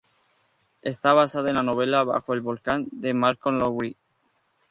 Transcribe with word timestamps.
Está 0.81 1.13
basada 1.13 1.49
en 1.49 1.57
la 1.57 1.61
novela 1.61 2.03
"Bajo 2.03 2.33
el 2.33 2.41
volcán" 2.41 2.87
de 2.91 3.13
Malcolm 3.13 3.59
Lowry. 3.59 3.95